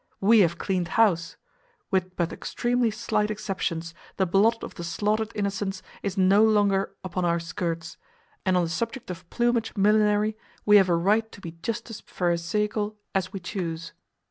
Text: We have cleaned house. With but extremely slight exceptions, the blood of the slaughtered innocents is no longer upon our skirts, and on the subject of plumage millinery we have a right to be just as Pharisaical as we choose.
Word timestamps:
We 0.19 0.39
have 0.39 0.57
cleaned 0.57 0.87
house. 0.97 1.35
With 1.91 2.15
but 2.15 2.33
extremely 2.33 2.89
slight 2.89 3.29
exceptions, 3.29 3.93
the 4.17 4.25
blood 4.25 4.63
of 4.63 4.73
the 4.73 4.83
slaughtered 4.83 5.31
innocents 5.35 5.83
is 6.01 6.17
no 6.17 6.43
longer 6.43 6.95
upon 7.03 7.23
our 7.23 7.39
skirts, 7.39 7.97
and 8.43 8.57
on 8.57 8.63
the 8.63 8.69
subject 8.71 9.11
of 9.11 9.29
plumage 9.29 9.77
millinery 9.77 10.35
we 10.65 10.77
have 10.77 10.89
a 10.89 10.95
right 10.95 11.31
to 11.33 11.39
be 11.39 11.51
just 11.61 11.91
as 11.91 12.01
Pharisaical 12.01 12.97
as 13.13 13.31
we 13.31 13.39
choose. 13.39 13.93